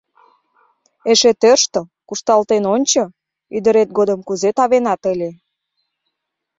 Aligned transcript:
Эше 1.11 1.31
тӧрштыл, 1.41 1.85
кушталтен 2.07 2.63
ончо, 2.75 3.03
ӱдырет 3.55 3.89
годым 3.97 4.19
кузе 4.27 4.49
тавенат 4.57 5.01
ыле... 5.13 5.29